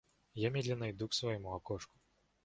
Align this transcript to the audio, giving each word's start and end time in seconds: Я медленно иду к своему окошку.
Я 0.43 0.49
медленно 0.49 0.89
иду 0.89 1.07
к 1.07 1.13
своему 1.13 1.51
окошку. 1.53 1.99